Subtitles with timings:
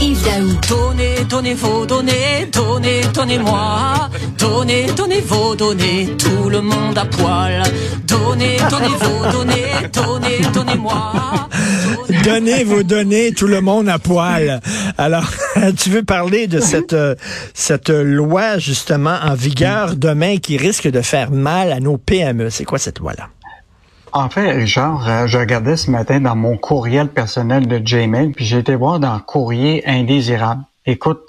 [0.00, 0.46] Yves Daou.
[0.68, 4.10] Donnez, donnez vos données, donnez, donnez-moi.
[4.38, 7.62] Donnez, donnez vos données, tout le monde à poil.
[8.04, 11.48] Donnez, donnez vos données, donnez, donnez-moi.
[12.24, 14.60] Donnez vos données, tout le monde à poil.
[14.98, 15.30] Alors,
[15.78, 17.14] tu veux parler de cette, euh,
[17.54, 22.50] cette loi justement en vigueur demain qui risque de faire mal à nos PME.
[22.50, 23.28] C'est quoi cette loi-là?
[24.16, 28.46] En fait, Richard, euh, je regardais ce matin dans mon courriel personnel de Gmail, puis
[28.46, 30.62] j'ai été voir dans courrier indésirable.
[30.86, 31.20] Écoute,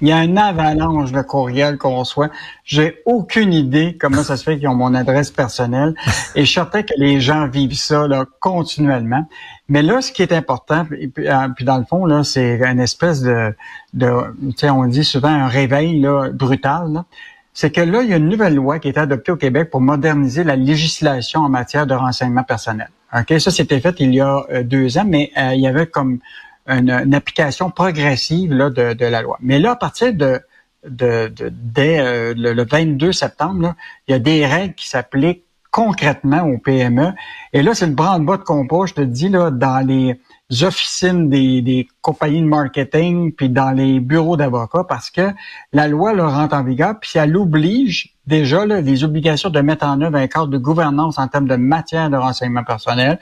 [0.00, 2.28] il y a une avalanche de courriels qu'on reçoit.
[2.62, 5.96] J'ai aucune idée comment ça se fait qu'ils ont mon adresse personnelle.
[6.36, 9.26] Et je certain que les gens vivent ça là, continuellement.
[9.68, 12.78] Mais là, ce qui est important, puis, euh, puis dans le fond, là, c'est une
[12.78, 13.56] espèce de,
[13.94, 14.08] de
[14.50, 17.02] tu sais, on dit souvent un réveil là, brutal.
[17.52, 19.70] C'est que là, il y a une nouvelle loi qui a été adoptée au Québec
[19.70, 22.88] pour moderniser la législation en matière de renseignement personnel.
[23.18, 25.86] Ok, Ça, c'était fait il y a euh, deux ans, mais euh, il y avait
[25.86, 26.18] comme
[26.66, 29.38] une, application progressive là, de, la loi.
[29.40, 30.40] Mais là, à partir de,
[30.86, 36.42] de, dès euh, le, 22 septembre, là, il y a des règles qui s'appliquent concrètement
[36.42, 37.12] aux PME.
[37.52, 40.20] Et là, c'est le branle-bas de compas, je te dis, là, dans les
[40.62, 45.30] officines des, des, compagnies de marketing puis dans les bureaux d'avocats parce que
[45.72, 49.86] la loi leur rentre en vigueur puis elle oblige déjà là, les obligations de mettre
[49.86, 53.18] en œuvre un cadre de gouvernance en termes de matière de renseignement personnel,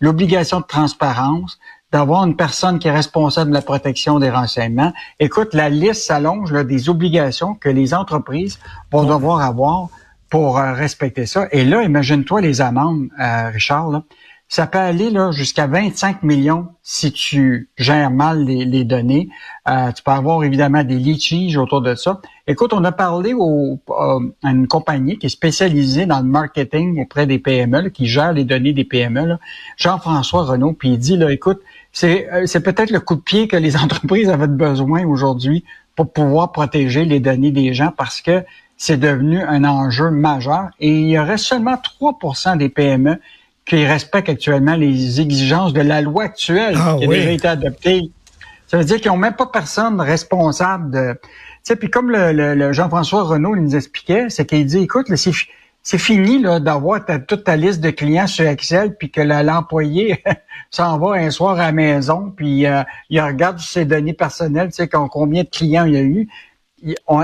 [0.00, 1.58] l'obligation de transparence,
[1.92, 4.92] d'avoir une personne qui est responsable de la protection des renseignements.
[5.18, 8.58] Écoute, la liste s'allonge des obligations que les entreprises
[8.92, 9.88] vont devoir avoir
[10.30, 11.48] pour euh, respecter ça.
[11.50, 13.90] Et là, imagine-toi les amendes, euh, Richard.
[13.90, 14.04] Là.
[14.50, 19.28] Ça peut aller là jusqu'à 25 millions si tu gères mal les, données.
[19.68, 22.20] Euh, tu peux avoir évidemment des litiges autour de ça.
[22.48, 27.00] Écoute, on a parlé au, euh, à une compagnie qui est spécialisée dans le marketing
[27.00, 29.38] auprès des PME, qui gère les données des PME,
[29.76, 31.60] Jean-François Renault, puis il dit, là, écoute,
[31.92, 35.64] c'est, euh, c'est peut-être le coup de pied que les entreprises avaient besoin aujourd'hui
[35.94, 38.42] pour pouvoir protéger les données des gens parce que
[38.76, 43.20] c'est devenu un enjeu majeur et il y aurait seulement 3% des PME
[43.64, 48.10] qui respectent actuellement les exigences de la loi actuelle ah qui a déjà été adoptée.
[48.66, 51.12] Ça veut dire qu'ils n'ont même pas personne responsable de...
[51.12, 51.28] Tu
[51.64, 55.08] sais, puis comme le, Jean-François Renault nous expliquait, c'est qu'il dit, écoute,
[55.82, 60.22] c'est fini là d'avoir toute ta liste de clients sur Excel, puis que l'employé
[60.70, 64.76] s'en va un soir à la maison, puis euh, il regarde ses données personnelles, tu
[64.76, 66.28] sais, combien de clients il y a eu.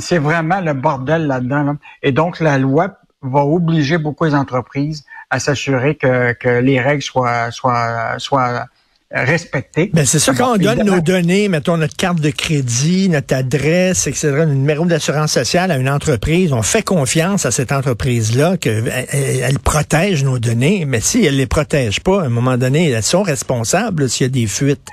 [0.00, 1.76] C'est vraiment le bordel là-dedans.
[2.02, 7.02] Et donc, la loi va obliger beaucoup les entreprises à s'assurer que, que, les règles
[7.02, 8.66] soient, soient, soient
[9.10, 9.90] respectées.
[9.94, 14.06] Ben c'est ça, quand on donne nos données, mettons notre carte de crédit, notre adresse,
[14.06, 18.92] etc., notre numéro d'assurance sociale à une entreprise, on fait confiance à cette entreprise-là qu'elle
[19.10, 23.02] elle protège nos données, mais si elle les protège pas, à un moment donné, elles
[23.02, 24.88] sont responsables s'il y a des fuites.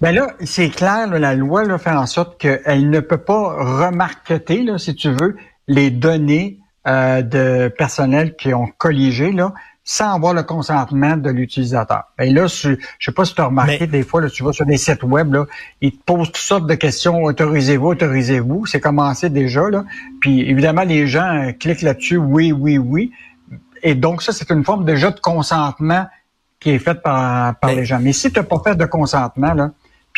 [0.00, 4.62] Ben là, c'est clair, la loi là, fait en sorte qu'elle ne peut pas remarqueter,
[4.62, 5.36] là, si tu veux,
[5.66, 9.52] les données euh, de personnel qui ont colligé là,
[9.88, 12.04] sans avoir le consentement de l'utilisateur.
[12.18, 14.52] Et là, je, je sais pas si tu as remarqué, des fois, là, tu vas
[14.52, 15.46] sur des sites web, là,
[15.80, 19.84] ils te posent toutes sortes de questions, autorisez-vous, autorisez-vous, c'est commencé déjà, là.
[20.20, 23.12] Puis évidemment, les gens euh, cliquent là-dessus, oui, oui, oui.
[23.82, 26.06] Et donc, ça, c'est une forme déjà de consentement
[26.58, 28.00] qui est faite par, par les gens.
[28.00, 29.70] Mais si tu n'as pas fait de consentement, là,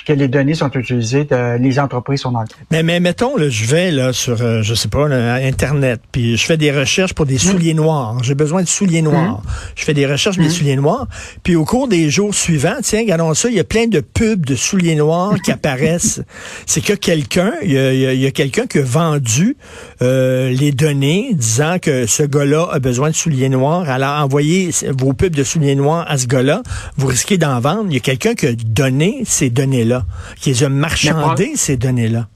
[0.08, 1.26] que les données sont utilisées,
[1.60, 4.74] les entreprises sont dans le Mais, mais mettons, là, je vais là sur, euh, je
[4.74, 7.38] sais pas, Internet, puis je fais des recherches pour des mmh.
[7.38, 8.22] souliers noirs.
[8.22, 9.42] J'ai besoin de souliers noirs.
[9.42, 9.50] Mmh.
[9.76, 10.54] Je fais des recherches pour des mmh.
[10.54, 11.06] souliers noirs.
[11.42, 14.46] Puis au cours des jours suivants, tiens, regardons ça, il y a plein de pubs
[14.46, 16.22] de souliers noirs qui apparaissent.
[16.66, 19.58] C'est que quelqu'un, il y a, quelqu'un qui a vendu
[20.00, 23.90] euh, les données disant que ce gars-là a besoin de souliers noirs.
[23.90, 26.62] Alors envoyez vos pubs de souliers noirs à ce gars-là.
[26.96, 27.84] Vous risquez d'en vendre.
[27.88, 30.04] Il y a quelqu'un qui a donné ces données là
[30.36, 32.28] qui les a marchandé, ces données-là.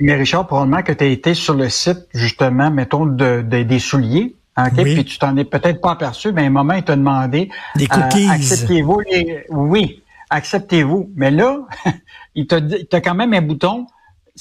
[0.00, 4.34] Mais Richard, probablement que tu as été sur le site, justement, mettons, de, des souliers,
[4.58, 4.82] OK?
[4.82, 7.50] Puis tu t'en es peut-être pas aperçu, mais à un moment, il t'a demandé...
[7.76, 8.28] Des euh, cookies.
[8.28, 9.44] acceptez-vous les...
[9.50, 11.10] Oui, acceptez-vous.
[11.16, 11.58] Mais là,
[12.34, 13.86] il t'a quand même un bouton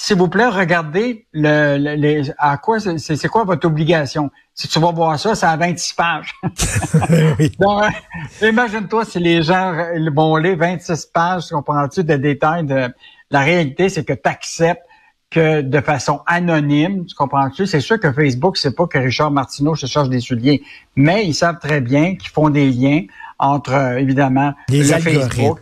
[0.01, 4.31] s'il vous plaît, regardez le, les, à quoi c'est quoi votre obligation?
[4.54, 6.34] Si tu vas voir ça, c'est à 26 pages.
[8.42, 9.75] imagine-toi si les gens
[10.16, 12.88] vont lire 26 pages, comprends-tu, de détails de
[13.30, 14.86] la réalité, c'est que tu acceptes
[15.30, 17.68] que de façon anonyme, tu comprends-tu?
[17.68, 20.63] C'est sûr que Facebook, c'est pas que Richard Martineau se charge des souliers,
[20.96, 23.01] mais ils savent très bien qu'ils font des liens
[23.39, 25.00] entre, euh, évidemment, les le.
[25.00, 25.59] Facebook,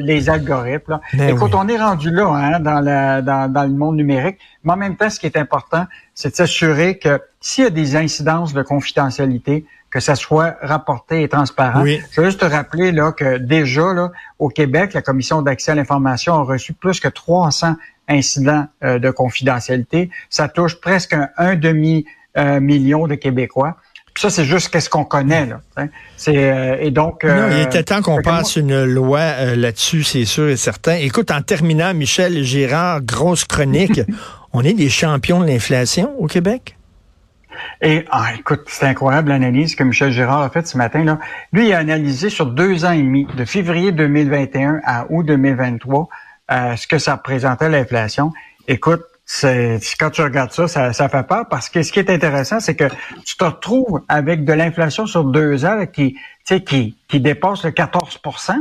[0.00, 0.92] les algorithmes.
[0.92, 1.00] Là.
[1.12, 1.60] Ben Écoute, oui.
[1.62, 4.96] on est rendu là hein, dans, la, dans, dans le monde numérique, mais en même
[4.96, 8.62] temps, ce qui est important, c'est de s'assurer que s'il y a des incidences de
[8.62, 11.82] confidentialité, que ça soit rapporté et transparent.
[11.82, 12.00] Oui.
[12.10, 14.10] Je veux juste te rappeler là, que déjà, là,
[14.40, 17.76] au Québec, la Commission d'accès à l'information a reçu plus que 300
[18.08, 20.10] incidents euh, de confidentialité.
[20.30, 22.06] Ça touche presque un, un demi
[22.36, 23.76] euh, million de Québécois.
[24.16, 25.46] Ça, c'est juste qu'est-ce qu'on connaît.
[25.46, 25.88] Là, hein.
[26.16, 29.56] c'est, euh, et donc, Non, il euh, était temps qu'on moi- passe une loi euh,
[29.56, 30.94] là-dessus, c'est sûr et certain.
[30.94, 34.00] Écoute, en terminant, Michel Girard, grosse chronique.
[34.52, 36.76] on est des champions de l'inflation au Québec?
[37.82, 41.04] Et ah, écoute, c'est incroyable l'analyse que Michel Girard a faite ce matin.
[41.04, 41.18] Là.
[41.52, 46.08] Lui, il a analysé sur deux ans et demi, de février 2021 à août 2023,
[46.50, 48.32] euh, ce que ça représentait l'inflation.
[48.68, 52.10] Écoute, c'est quand tu regardes ça, ça, ça fait peur parce que ce qui est
[52.10, 52.88] intéressant, c'est que
[53.24, 57.64] tu te retrouves avec de l'inflation sur deux ans qui, tu sais, qui, qui dépasse
[57.64, 58.54] le 14%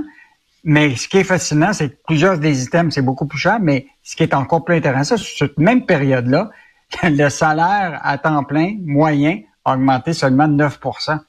[0.63, 3.87] mais ce qui est fascinant, c'est que plusieurs des items, c'est beaucoup plus cher, mais
[4.01, 6.51] ce qui est encore plus intéressant, sur cette même période-là,
[7.03, 11.19] le salaire à temps plein moyen a augmenté seulement de 9% Ça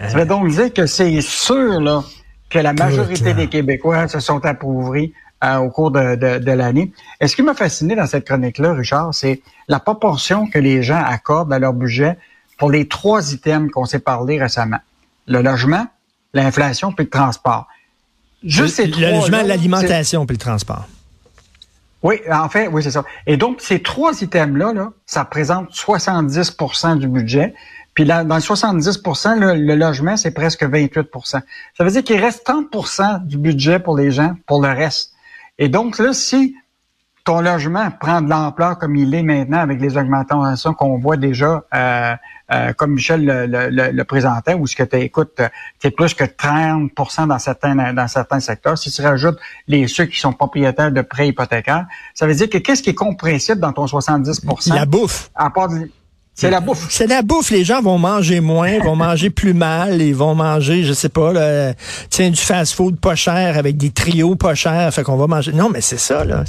[0.00, 2.02] veut donc dire que c'est sûr là,
[2.50, 5.12] que la majorité des Québécois se sont appauvris
[5.44, 6.92] euh, au cours de, de, de l'année.
[7.20, 11.02] Et ce qui m'a fasciné dans cette chronique-là, Richard, c'est la proportion que les gens
[11.04, 12.18] accordent à leur budget
[12.58, 14.78] pour les trois items qu'on s'est parlé récemment.
[15.26, 15.86] Le logement,
[16.32, 17.66] l'inflation puis le transport.
[18.44, 20.86] Juste ces le trois-là, logement, l'alimentation puis le transport.
[22.02, 23.04] oui, en fait, oui, c'est ça.
[23.26, 27.54] Et donc, ces trois items-là, là, ça représente 70% du budget.
[27.94, 29.00] Puis là, dans le 70
[29.36, 31.42] le, le logement, c'est presque 28% Ça
[31.80, 35.11] veut dire qu'il reste 30% du budget pour les gens, pour le reste.
[35.58, 36.54] Et donc, là, si
[37.24, 41.62] ton logement prend de l'ampleur comme il est maintenant avec les augmentations qu'on voit déjà,
[41.72, 42.14] euh,
[42.52, 45.40] euh, comme Michel le, le- le- le présentait, où ce que tu écoutes,
[45.78, 46.90] tu es plus que 30
[47.28, 48.76] dans certains dans certains secteurs.
[48.76, 49.38] Si tu rajoutes
[49.68, 52.94] les ceux qui sont propriétaires de prêts hypothécaires, ça veut dire que qu'est-ce qui est
[52.94, 55.30] compréhensible dans ton 70% La bouffe.
[55.36, 55.88] à part de-
[56.34, 56.86] c'est la bouffe.
[56.90, 57.50] C'est la bouffe.
[57.50, 61.32] Les gens vont manger moins, vont manger plus mal, ils vont manger, je sais pas,
[61.32, 61.74] là,
[62.10, 64.92] tiens, du fast-food pas cher avec des trios pas chers.
[64.94, 65.52] Fait qu'on va manger.
[65.52, 66.44] Non, mais c'est ça, là.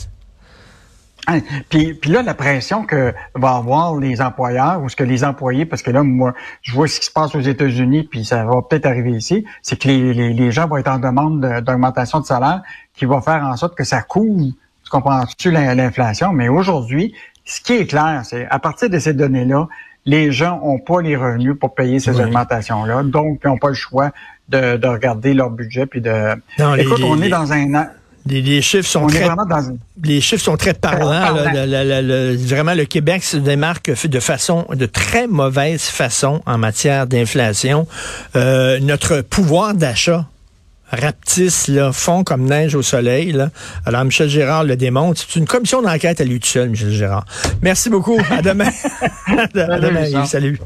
[1.28, 1.40] Hein,
[1.70, 5.66] Puis, puis là, la pression que va avoir les employeurs ou ce que les employés,
[5.66, 8.62] parce que là, moi, je vois ce qui se passe aux États-Unis, puis ça va
[8.62, 12.20] peut-être arriver ici, c'est que les, les, les gens vont être en demande de- d'augmentation
[12.20, 12.62] de salaire
[12.94, 14.48] qui va faire en sorte que ça couvre,
[14.84, 16.34] tu comprends-tu, l'in- l'inflation?
[16.34, 17.14] Mais aujourd'hui,
[17.45, 19.68] ce qui est clair, c'est à partir de ces données-là,
[20.06, 22.24] les gens ont pas les revenus pour payer ces Oui.
[22.24, 24.12] augmentations-là, donc ils n'ont pas le choix
[24.50, 26.34] de, de regarder leur budget puis de.
[26.60, 27.88] Non, les- Écoute, les- on les- est dans un an.
[28.25, 29.78] Les, les chiffres sont On est très vraiment dans une.
[30.01, 31.10] les chiffres sont très parlants.
[31.34, 32.34] là.
[32.38, 37.86] Vraiment, le Québec se démarque de façon, de très mauvaise façon en matière d'inflation.
[38.38, 40.25] Euh, notre pouvoir d'achat
[40.92, 43.32] rapetisse, là, fond comme neige au soleil.
[43.32, 43.50] Là.
[43.86, 45.22] Alors, Michel Gérard le démontre.
[45.28, 47.26] C'est une commission d'enquête à lui tout seul, Michel Gérard.
[47.62, 48.20] Merci beaucoup.
[48.30, 48.70] À demain.
[49.28, 49.48] à
[49.80, 50.26] demain.
[50.26, 50.60] Salut.